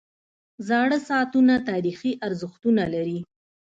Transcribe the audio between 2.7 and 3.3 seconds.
لري.